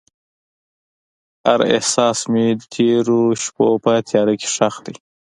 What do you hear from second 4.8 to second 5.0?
دی.